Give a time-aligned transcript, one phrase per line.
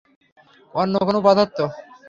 [0.73, 1.57] অন্য কোনো পদার্থ।